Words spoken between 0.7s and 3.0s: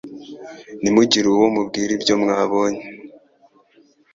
Ntimugire uwo mubwira ibyo mwabonye.